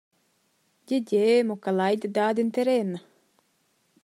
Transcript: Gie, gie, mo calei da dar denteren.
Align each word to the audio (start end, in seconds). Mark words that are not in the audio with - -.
Gie, 0.87 0.99
gie, 1.09 1.29
mo 1.47 1.55
calei 1.63 1.95
da 2.01 2.09
dar 2.15 2.33
denteren. 2.37 2.91